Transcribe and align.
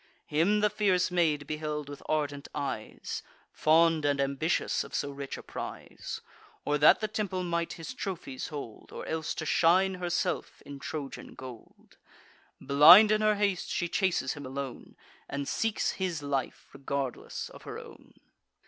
Him 0.25 0.61
the 0.61 0.69
fierce 0.71 1.11
maid 1.11 1.45
beheld 1.45 1.87
with 1.87 2.01
ardent 2.09 2.47
eyes, 2.55 3.21
Fond 3.51 4.03
and 4.03 4.19
ambitious 4.19 4.83
of 4.83 4.95
so 4.95 5.11
rich 5.11 5.37
a 5.37 5.43
prize, 5.43 6.21
Or 6.65 6.79
that 6.79 7.01
the 7.01 7.07
temple 7.07 7.43
might 7.43 7.73
his 7.73 7.93
trophies 7.93 8.47
hold, 8.47 8.91
Or 8.91 9.05
else 9.05 9.35
to 9.35 9.45
shine 9.45 9.93
herself 10.01 10.59
in 10.63 10.79
Trojan 10.79 11.35
gold. 11.35 11.97
Blind 12.59 13.11
in 13.11 13.21
her 13.21 13.35
haste, 13.35 13.69
she 13.69 13.87
chases 13.87 14.33
him 14.33 14.43
alone. 14.43 14.95
And 15.29 15.47
seeks 15.47 15.91
his 15.91 16.23
life, 16.23 16.65
regardless 16.73 17.49
of 17.49 17.61
her 17.61 17.77
own. 17.77 18.15